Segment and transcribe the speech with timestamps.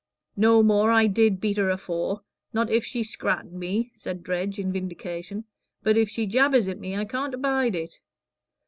[0.35, 4.73] "No more I did beat her afore, not if she scrat' me," said Dredge, in
[4.73, 5.43] vindication;
[5.83, 8.01] "but if she jabbers at me, I can't abide it.